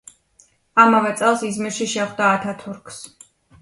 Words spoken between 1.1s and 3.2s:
წელს იზმირში შეხვდა ათათურქს.